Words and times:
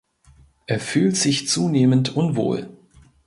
Er 0.65 0.79
fühlt 0.79 1.15
sich 1.15 1.47
zunehmend 1.47 2.15
unwohl. 2.17 2.75